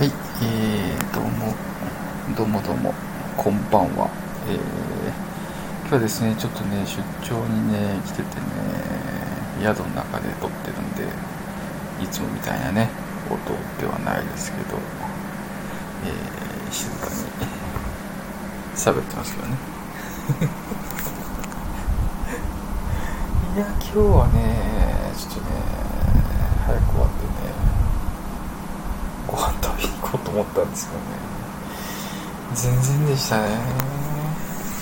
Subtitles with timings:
[0.00, 1.52] はい、えー、どうも、
[2.34, 2.94] どうもどうも、
[3.36, 4.08] こんばんは。
[4.48, 8.40] えー、今日はですね、ちょっとね、出張にね、来ててね、
[9.60, 11.04] 宿の中で撮ってるんで、
[12.02, 12.88] いつもみたいなね、
[13.28, 13.36] 音
[13.78, 14.78] ではないですけど、
[16.06, 17.12] えー、静かに
[18.74, 19.58] 喋ってますけどね。
[23.54, 25.44] いや、今日はね、ちょっとね、
[26.64, 27.60] 早く終わってね、
[29.30, 31.06] ご飯食べに行こうと思ったんですけどね。
[32.54, 33.48] 全然でしたね。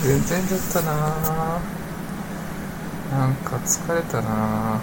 [0.02, 0.92] 全然だったな。
[3.18, 4.80] なんか疲れたな。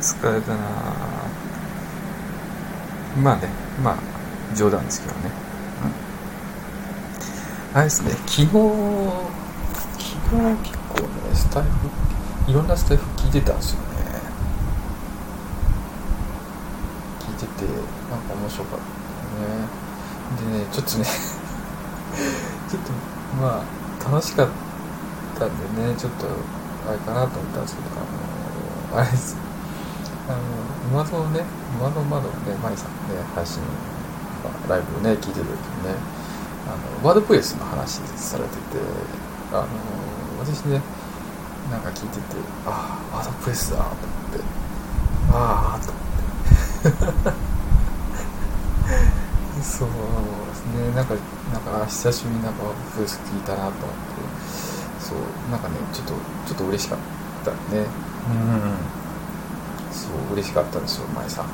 [0.00, 0.92] 疲れたな。
[3.20, 3.48] まあね
[3.82, 3.96] まあ
[4.56, 5.30] 冗談ですけどね、
[7.72, 8.58] うん、あれですね昨日昨日
[10.62, 13.86] 結構ねスタイフいろんなスタイフ聞いてたんですよね
[17.66, 17.70] て
[18.10, 18.86] なんか面白かった
[19.38, 19.82] ね。
[20.52, 21.04] でねちょっとね
[22.68, 22.92] ちょっと
[23.40, 24.48] まあ楽しかっ
[25.38, 26.26] たんでねちょっと
[26.88, 27.88] あれかなと思ったんですけど
[28.94, 29.36] あのあれです。
[30.28, 31.44] あの馬のね
[31.78, 33.60] 馬の窓のね舞さんのね配信、
[34.68, 35.94] ライブをね聞いてる時にね
[36.66, 38.60] あのワードプレスの話されてて
[39.52, 39.66] あの
[40.38, 40.80] 私ね
[41.70, 42.22] なんか聞いてて
[42.66, 44.40] ああワードプレスだと思って
[45.32, 47.51] ああと思って。
[49.62, 50.90] そうですね。
[50.94, 51.14] なんか
[51.52, 52.64] なんか久しぶりになんか
[52.96, 53.82] ブース聞いたなと思って。
[55.00, 55.18] そう
[55.50, 56.14] なんかねちょっと
[56.46, 56.98] ちょっと嬉しかっ
[57.44, 57.56] たね。
[57.78, 58.76] うん
[59.92, 61.46] そう嬉しかったんですよ前さん。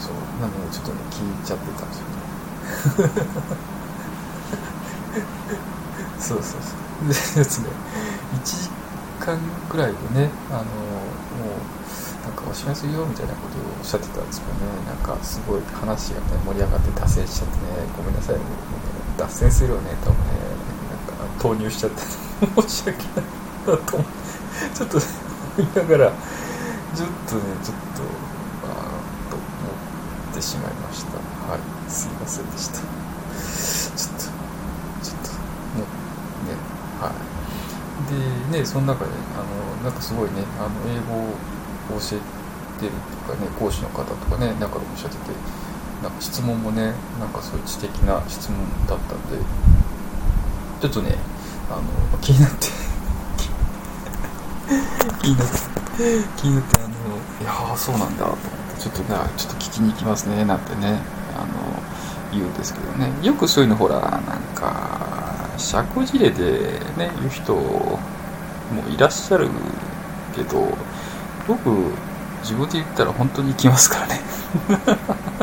[0.00, 0.14] そう。
[0.40, 2.06] なのでちょっとね聞いちゃってたんですよ
[3.06, 3.12] ね。
[6.18, 7.08] そうそうそう。
[7.08, 7.68] でですね
[8.42, 8.70] 1時
[9.20, 9.38] 間
[9.70, 10.66] ぐらいでねあのもう
[12.24, 14.64] なんかおしますよみたいなことをおっしゃってたんですけどね。
[14.88, 17.84] なんかすごい話がね盛り上がって脱線しちゃってね。
[17.96, 18.42] ごめんなさい、ね、
[19.18, 20.16] 脱線するよねとね。
[20.88, 23.28] なんか投入しちゃって申し訳ない
[23.68, 24.04] なと思
[24.74, 24.98] ちょっと
[25.56, 26.12] 言いながら
[26.96, 28.02] ちょっとねちょっと
[28.64, 29.44] あーと思
[30.32, 31.18] ってしまいました。
[31.18, 31.60] はい。
[31.90, 32.80] すいませんでした。
[32.80, 34.24] ちょっと
[35.04, 35.30] ちょっと
[35.76, 36.56] ねね
[37.00, 38.52] はい。
[38.52, 41.28] でねその中であのなんかすごいねあの英語
[41.90, 42.20] 教え
[42.80, 42.92] てる
[43.26, 45.22] とかね講師の方とかね中でおっしゃってて
[46.02, 49.38] なんか質問もねなんかそういう知的な質問だったんで
[50.80, 51.16] ちょっとね
[51.70, 51.82] あの
[52.18, 52.66] 気になって
[55.22, 55.54] 気になって
[56.36, 56.88] 気になってあの
[57.40, 58.48] いやーそうなんだと思って
[58.82, 60.98] ちょっとねちょっと聞きに行きますねなんてね
[61.36, 61.46] あの
[62.32, 63.10] 言うんですけどね。
[63.22, 64.22] よくそういうのほらなん
[64.54, 67.98] か社交辞令でね言う人も
[68.92, 69.48] いらっしゃる
[70.34, 70.76] けど
[71.46, 71.68] 僕
[72.42, 74.20] 自分で言ったら本当に行きますからね。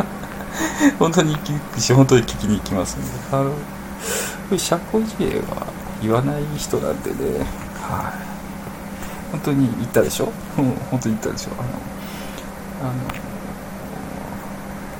[0.99, 1.39] 本当に行
[1.75, 3.07] きし本当に聞きに行きますんで。
[3.31, 3.43] あ
[4.51, 5.67] の社交辞令は
[6.01, 7.45] 言わない人なんでね。
[7.81, 8.31] はい。
[9.31, 11.51] 本当に言ったでしょ、うん、本当に言ったでしょ？
[11.59, 11.63] あ
[12.85, 12.99] のあの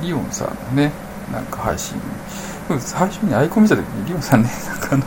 [0.02, 0.92] リオンさんのね
[1.32, 2.00] なんか配信。
[2.80, 5.04] 最初にアイコン見た時にリオンさんねなんかあの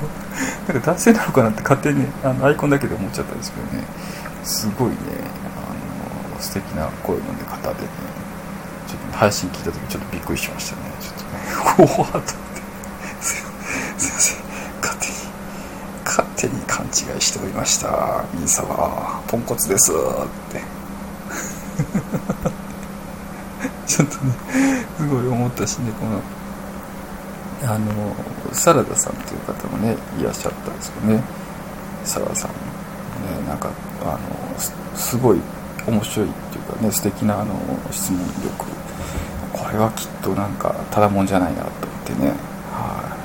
[0.69, 3.84] なんか男性なのかなって勝手にねあのアイコンだけで思っちゃったんですけどね。
[4.44, 4.97] すごいね。
[6.44, 7.88] 素敵な声の、ね、方でね
[8.87, 10.82] ちょっとね配信聞いた時ちょっとびっくりしましたね。
[11.00, 11.41] ちょっとね
[11.97, 12.34] 怖っと思って
[13.21, 14.44] すいません。
[14.83, 15.12] 勝手に
[16.04, 18.25] 勝手に勘違いしておりました。
[18.34, 19.94] 皆様ポンコツですっ
[20.53, 20.60] て。
[23.87, 24.33] ちょっとね
[24.99, 26.21] すごい思ったしねこの
[27.72, 28.15] あの
[28.53, 31.22] サラダさんという方もねいらっしゃったんですよね。
[32.04, 32.50] サラダさん。
[32.50, 32.56] ね
[33.49, 33.71] なんか
[34.03, 34.19] あの
[34.94, 35.41] すごい
[35.87, 37.55] 面白いっていうかね素敵なあの
[37.91, 38.67] 質問力。
[39.53, 42.28] これはきっとなんかただもんじゃないなと思ってね。
[42.72, 43.17] は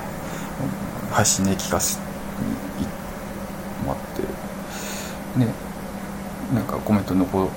[1.12, 1.14] い。
[1.14, 2.03] 配信で聞かせて
[3.86, 5.40] もらって。
[5.40, 5.53] ね。
[6.53, 7.50] なんかコメント残る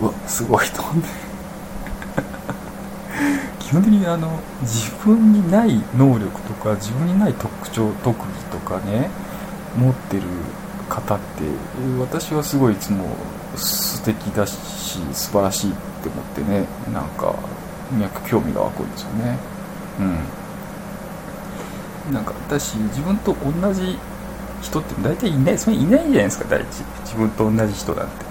[0.00, 1.08] うわすごいと思って。
[3.58, 4.30] 基本的にあの
[4.62, 9.10] 自分にない能力とか自分にない特徴特技とかね
[9.76, 10.22] 持ってる
[11.00, 11.24] 方って
[12.00, 13.04] 私はすごいいつも
[13.56, 14.56] 素敵だし
[15.12, 17.34] 素晴らしいって思ってねなんか
[18.28, 19.38] 興味が湧くんですよね。
[22.06, 22.12] うん。
[22.12, 23.98] なんか私自分と同じ
[24.62, 26.66] 人って大体いないそれいないじゃないですか第一。
[27.04, 28.24] 自分と同じ人なんて。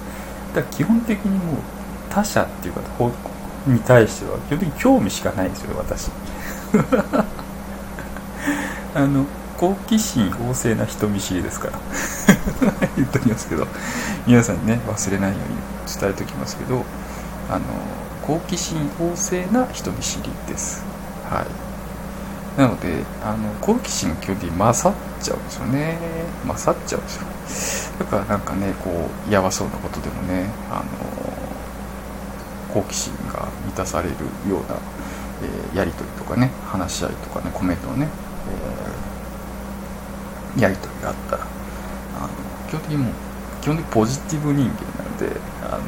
[0.56, 1.56] だから基本的にもう
[2.10, 2.82] 他者っていうか
[3.68, 6.10] に対しては基本的に興味しかないんですよ私。
[8.96, 9.26] あの
[9.58, 11.74] 好奇心旺盛な人見知りですから。
[12.96, 13.68] 言っときますけど
[14.26, 16.84] 皆さんにね忘れないように伝えておきますけど
[17.50, 17.62] あの
[18.22, 20.84] 好奇心旺盛な人見知りです。
[21.30, 22.60] はい。
[22.60, 25.98] なのであの好奇心基本的に勝っちゃうんですよね。
[26.46, 27.28] 勝っちゃうんですよ。
[28.00, 30.84] だからなんかねこうやばそうなことでもねあの
[32.74, 34.16] 好奇心が満たされる
[34.50, 34.78] ような、
[35.44, 38.10] えー、やり取りとかね話し合いとかねコメントをね、
[40.56, 41.57] えー、やり取りがあったら
[42.18, 42.30] あの
[42.70, 43.14] 基本的にもう
[43.62, 45.80] 基本的にポジティブ人間なのであ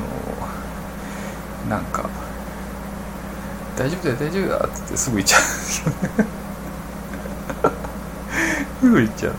[1.67, 2.09] のなんか
[3.77, 5.41] 大丈夫だよ大丈夫だっつってすぐ行っちゃう。
[5.41, 6.39] んですよね
[8.81, 9.33] すぐ行っちゃう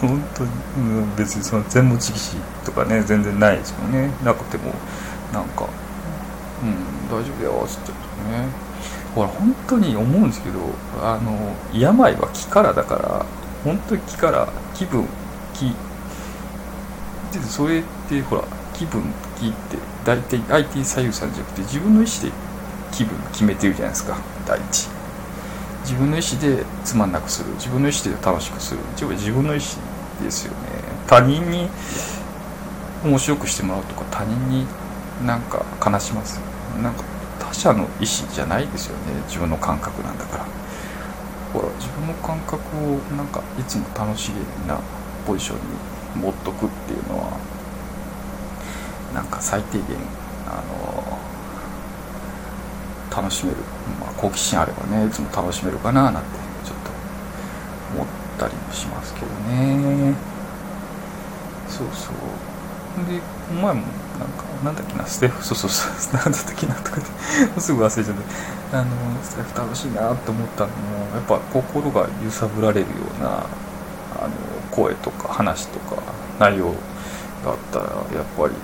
[0.00, 4.10] 本当に、うん、別にその全部知識とかね全然ないですもんね。
[4.24, 4.72] なくても
[5.32, 5.68] なんか
[6.62, 7.96] うん大丈夫だよっつってね。
[9.14, 10.58] ほら本当に思うんですけど
[11.02, 13.26] あの病は気からだから
[13.64, 15.06] 本当に気から気分
[15.54, 15.74] 気
[17.48, 18.44] それってほら
[18.74, 19.02] 気分
[19.38, 22.32] 気って大体相手に左右さんじゃなくて自分の意思で
[22.92, 24.16] 気分決めてるじゃないですか。
[24.46, 24.88] 第一。
[25.82, 27.50] 自分の意思でつまんなくする。
[27.54, 28.80] 自分の意思で楽しくする。
[28.98, 29.60] 自分の意思
[30.22, 30.58] ですよね。
[31.06, 31.68] 他人に
[33.04, 34.66] 面白くしてもらうとか他人に
[35.24, 36.40] なんか悲します
[36.82, 37.04] なんか
[37.38, 39.22] 他者の意思じゃないですよね。
[39.28, 40.46] 自分の感覚なんだから。
[41.52, 44.80] ほら自分の感覚をなんかいつも楽しげな
[45.26, 45.62] ポジションに
[46.16, 47.38] 持っとくっていうのは
[49.14, 49.84] なんか最低限
[50.46, 51.16] あの
[53.22, 53.56] 楽しめる、
[54.00, 56.28] まあ、好奇心あればねいつも楽しめるかななんて
[56.64, 56.90] ちょっと
[57.94, 58.06] 思っ
[58.38, 60.14] たりもしますけどね。
[61.68, 62.14] そうそう。
[63.04, 63.20] で
[63.50, 63.82] お前も
[64.18, 67.00] なんかなんだっけなステッフそうそうそう なんだったっけなとかっ
[67.54, 68.56] て すぐ忘れちゃって。
[68.72, 68.86] あの
[69.22, 70.74] ステッフ楽しいなって思ったのも
[71.14, 72.86] やっぱ心が揺さぶられるよ
[73.20, 74.30] うなあの
[74.76, 76.02] 声とか話とか
[76.38, 76.72] 内容
[77.44, 77.96] があったらやっ
[78.36, 78.54] ぱり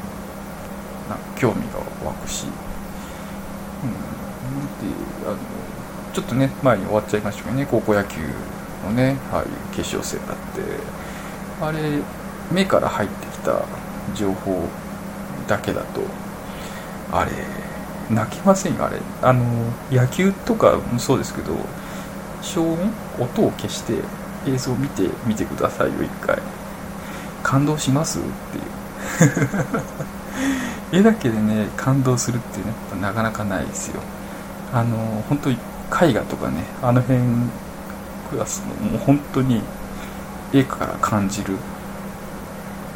[1.08, 4.94] なんか興味が湧くし、うん、で
[5.26, 5.36] あの
[6.12, 8.18] ちょっとね前に終わっちゃいましたけどね高校野球
[8.84, 11.12] のねああい決勝戦だって。
[11.62, 11.78] あれ
[12.50, 13.64] 目から入ってきた
[14.16, 14.64] 情報
[15.46, 16.00] だけだと
[17.12, 17.30] あれ
[18.10, 18.98] 泣きませんよあれ。
[19.22, 19.44] あの
[19.90, 21.54] 野球とかもそうですけど
[22.42, 23.94] 消音音を消して
[24.46, 26.38] 映像を見てみてくださいよ一回。
[27.42, 28.18] 感動します？
[28.18, 28.64] っていう。
[31.00, 32.64] 絵だけでね感動するってね
[33.00, 34.00] なかなかないですよ。
[34.72, 35.56] あの本当に
[36.00, 37.20] 絵画とかねあの辺
[38.30, 39.60] クラスのもう本当に
[40.52, 41.56] 絵から感じる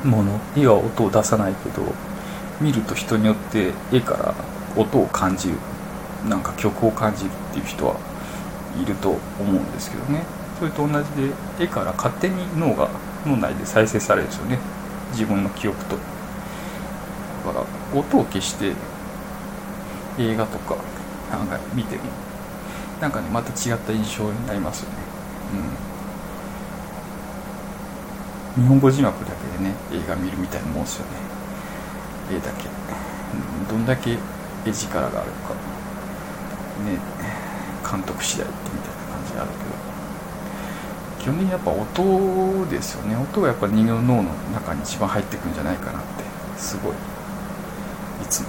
[0.04, 1.82] もの絵は音を出さないけど
[2.60, 4.34] 見ると人によって絵から
[4.76, 5.56] 音を感じる
[6.28, 7.96] なんか曲を感じるっていう人は
[8.80, 9.18] いると思
[9.50, 10.22] うんですけどね。
[10.58, 12.88] それと同じで絵から勝手に脳が
[13.26, 14.58] 脳内で再生されるんですよね。
[15.12, 15.96] 自分の記憶と。
[15.96, 18.72] だから音を消して
[20.18, 20.76] 映画とか
[21.30, 22.02] なんか見ても
[23.00, 24.96] なんかねまた違った印象になりますよね。
[28.56, 28.62] うん。
[28.62, 31.12] 日本語字幕だけでね映画見るみたいなもんですよね。
[32.32, 32.68] 絵だけ。
[32.68, 32.70] う
[33.64, 33.68] ん。
[33.68, 34.12] どんだけ
[34.64, 35.54] 絵力があるか。
[36.84, 36.98] ね。
[37.88, 39.75] 監督次第ってみたいな感じあるけど。
[41.26, 43.16] 基本的にやっぱ音ですよね。
[43.16, 46.22] 音がやっぱ人間の脳の中に一番入ってくるんじゃないかなって
[46.56, 46.96] すごいい
[48.30, 48.48] つも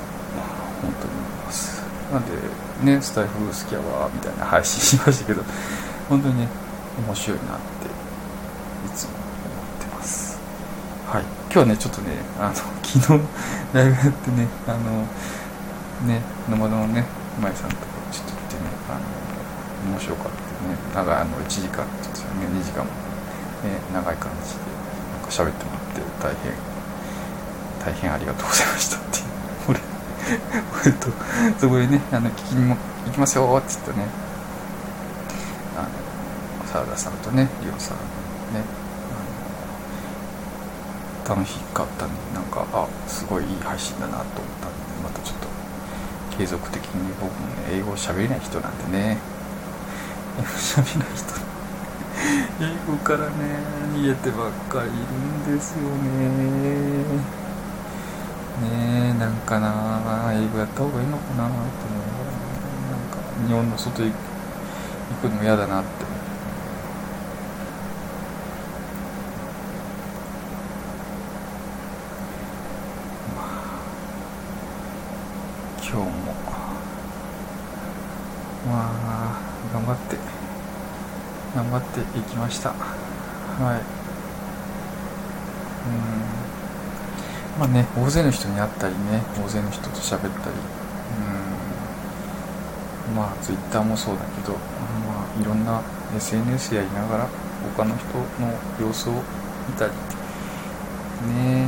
[0.86, 1.82] 本当に思います。
[2.14, 2.38] なんで
[2.86, 5.42] ねスタイフ好きやわみたいな配信しましたけど
[6.08, 6.48] 本当にね
[7.02, 10.38] 面白いなっていつも思ってます。
[11.08, 11.24] はい。
[11.50, 12.54] 今日はねちょっとねあの
[12.86, 13.24] 昨日
[13.74, 15.02] ライブやってねあの
[16.08, 17.06] ね野のね
[17.42, 17.82] 舞さんとか
[18.12, 18.94] ちょっと行ってねあ
[19.90, 20.37] の面白かった
[20.94, 22.48] 長いあの1時間ちょっとね。
[22.48, 22.92] 2時間も。
[23.64, 24.60] ね長い感じで
[25.14, 26.54] なんか喋ってもらって大変。
[27.84, 29.26] 大変ありがとうございましたっていう。
[29.70, 29.80] 俺
[30.84, 31.08] 俺と
[31.58, 34.08] そこでねあの聞きにも行きますよって言ったね。
[35.78, 37.98] あの澤田さんとねリオさん
[38.54, 38.64] ね。
[41.28, 45.48] 楽しかったんでなんかあすごいいい配信だなと思ったんでまたちょっと
[46.38, 49.18] 継続的に僕もね英語喋れない人なんでね。
[50.38, 51.34] 英語喋れない人
[52.60, 57.28] 英語からね逃げてばっかりいるんですよね。
[58.58, 62.88] ねえなんかな英語やった方がいいのかなと思う。
[62.90, 64.16] なんか日本の外行
[65.22, 66.07] くのも嫌だなって。
[81.68, 82.70] 頑張っていきました。
[82.70, 82.76] は
[83.76, 83.82] い。
[85.88, 85.92] う
[87.58, 87.60] ん。
[87.60, 90.32] まあね大勢の人に会ったりね大勢の人と喋ったり。
[93.10, 93.16] うん。
[93.16, 95.82] まあツイッターもそうだけど、まあ、いろんな
[96.16, 97.28] SNS やりながら
[97.76, 98.24] 他の人の
[98.80, 99.14] 様子を
[99.68, 99.92] 見たり。
[101.34, 101.68] ね。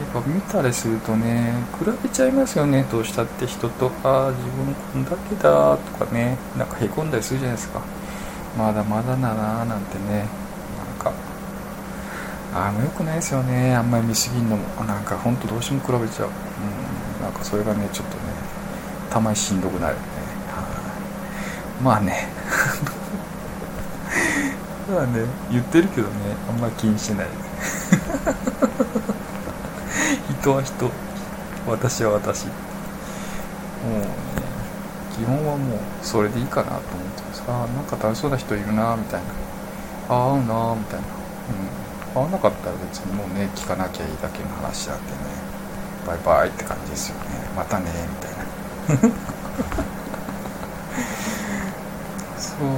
[0.00, 2.84] やっぱ見たりするとね比べちゃいますよね。
[2.90, 6.36] どうしたって人とああ自分こんだけだとかね。
[6.58, 7.80] なんかへこんだりするじゃないですか。
[8.56, 10.18] まだまだだなーなんてね。
[10.18, 10.24] な
[10.94, 11.12] んか
[12.54, 13.74] ああもうよくないですよね。
[13.74, 14.84] あんまり見すぎんのも。
[14.84, 16.28] なんかほんとどうしても比べちゃう。
[16.28, 16.32] うん。
[17.22, 18.22] なんかそれがねちょっとね
[19.10, 20.00] たまにしんどくなるね。
[21.82, 22.28] まあね。
[24.90, 25.24] まあね。
[25.50, 26.14] 言ってるけどね。
[26.48, 27.26] あんまり気にしてない
[30.40, 30.90] 人は人。
[31.66, 32.46] 私は私。
[32.46, 32.52] も
[33.96, 34.06] うね
[35.16, 36.82] 基本はもうそれでいいかなと思っ
[37.16, 39.28] てあなんか楽しそうな人いるなみたいな。
[40.08, 41.06] あ合うなみたいな。
[42.14, 42.22] うん。
[42.22, 45.18] 合わなかったら別にもうね聞かなきゃいいだけの話なんでね。
[46.06, 47.24] バイバイって感じですよね。
[47.56, 48.44] またねみたいな。
[52.38, 52.72] そううん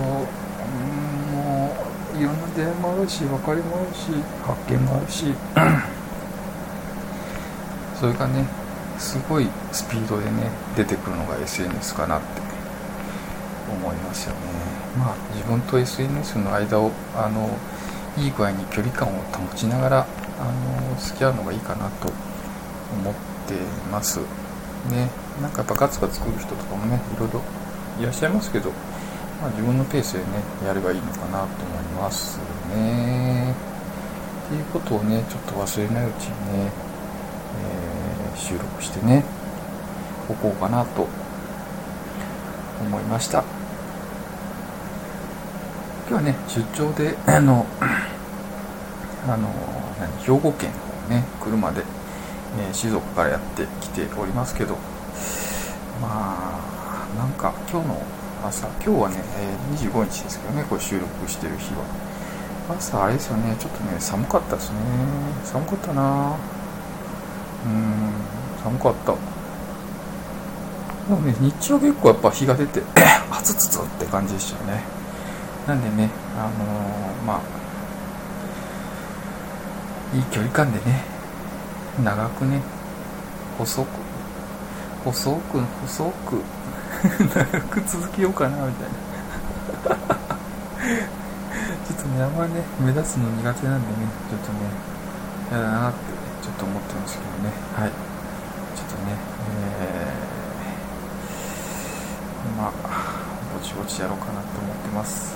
[1.35, 1.75] も
[2.15, 4.13] ういろんな出会いもあるし分かりもあるし
[4.47, 5.35] 発見もあるし。
[8.01, 8.45] それがね
[8.99, 12.62] すごいスピードでね出てくるのが SNS かなって。
[13.73, 14.41] 思いますよね。
[14.99, 17.49] まあ自分と SNS の間をあの
[18.17, 20.07] いい具合に距離感を保ちながら
[20.39, 22.13] あの付き合うのがいいかなと
[22.93, 23.15] 思っ
[23.47, 23.55] て
[23.91, 24.21] ます。
[24.91, 25.09] ね。
[25.41, 27.41] なんかやっぱガツガツ来る人とかもねいろいろ
[28.01, 28.71] いらっしゃいますけど、
[29.41, 30.25] まあ、自分のペースでね
[30.67, 32.39] やればいいのかなと思います
[32.75, 33.55] ね。
[34.47, 36.71] っていうことをねちょっと忘れないうちにね、
[38.35, 39.25] えー、収録してね
[40.29, 41.07] おこうかなと
[42.81, 43.62] 思いました。
[46.13, 47.67] はね出張であの
[49.29, 49.49] あの
[50.21, 50.71] 兵庫県
[51.09, 51.83] のね車で、
[52.59, 54.77] えー、静岡からやってきておりますけど
[56.01, 58.03] まあなんか今日の
[58.45, 61.85] 朝今日はね、えー、25日ですけどねこれ収録してる日は。
[62.69, 64.77] 朝あれですよねちょっとね寒かったですね。
[65.45, 66.37] 寒かったな。
[67.65, 68.13] うん
[68.63, 69.13] 寒かった。
[69.13, 69.19] で
[71.15, 72.83] もね日中は結構やっぱ日が出て
[73.31, 75.02] 熱つつって感じでしたよね。
[75.67, 77.41] なんでねあのー、まあ
[80.17, 81.05] いい距離感でね
[82.05, 82.61] 長くね
[83.59, 83.89] 細く
[85.05, 86.43] 細く細く
[87.35, 88.95] 長く続けようかなみたいな。
[91.87, 93.95] ちょっとねあんまりね目立つの苦手なんでね
[94.31, 94.59] ちょっとね
[95.51, 95.99] 嫌だなって
[96.43, 97.53] ちょっと思ってますけどね。
[97.75, 97.91] はい。
[97.91, 99.17] ちょっとね
[99.81, 102.73] えー、まあ
[103.55, 105.35] ぼちぼちやろうかなと思ってます。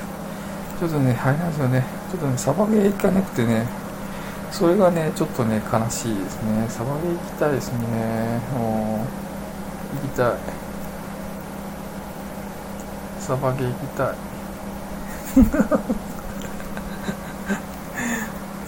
[0.78, 1.84] ちょっとね入らないですよね。
[2.10, 3.66] ちょっとねサバゲー行かなくてね
[4.52, 6.66] それがねちょっとね悲しいですね。
[6.68, 8.40] サバゲー行きたいですね。
[8.52, 9.06] も
[9.92, 10.36] う行きたい。
[13.20, 14.16] サバゲー行きたい。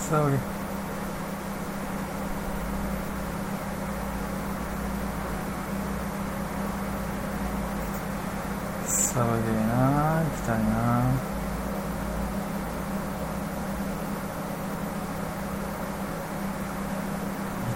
[0.01, 0.39] サバゲー。
[8.87, 11.38] サバゲーな行きたいな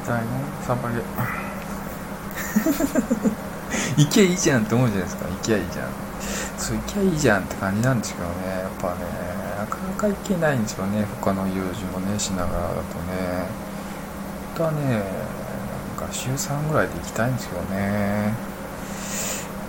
[0.06, 0.24] たいな
[0.66, 1.00] サバゲ
[3.96, 5.28] 行けいいじゃんって思うじゃないですか。
[5.28, 5.88] 行きゃいいじゃん。
[6.58, 8.32] そう行きゃいいじゃんって感じなんですけどね。
[8.48, 9.00] やっぱね
[9.58, 11.04] なかなか行けないんですよね。
[11.20, 13.46] 他の用事もねしながらだとね。
[14.56, 15.04] 本当はね
[15.98, 18.34] なんか週3ぐらいで行きたいんですけどね。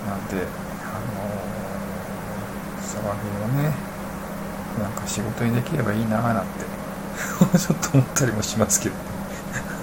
[0.07, 1.21] なんであの
[2.81, 3.73] サバゲーをね
[4.79, 6.65] なんか仕事にできればいいなーなんて。
[7.57, 9.12] ちょっと思ったりもしますけど。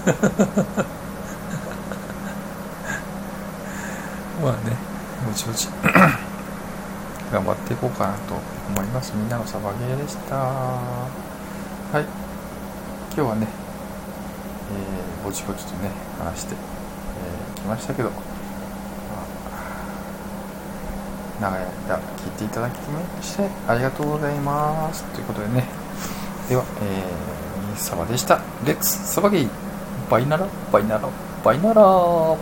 [4.43, 4.75] まあね
[5.27, 5.69] ぼちぼち。
[7.31, 8.35] 頑張っていこうかなと
[8.69, 9.13] 思います。
[9.15, 10.37] みんなのサバゲーでした。
[10.37, 11.07] は
[11.95, 11.99] い。
[13.15, 13.47] 今日はね、
[14.73, 18.17] えー、ぼちぼちとね話してき、えー、ましたけど、ま
[21.49, 25.05] あ、長い間聞いていただきましてありがとうございます。
[25.05, 25.65] ということでね。
[26.49, 28.41] では、えー、サバでした。
[28.67, 29.70] レッツサバゲー。
[30.11, 30.45] バイナラ？
[30.73, 31.09] バイナラ。
[31.45, 32.37] バイナラ。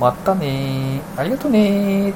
[0.00, 2.14] またねありがとね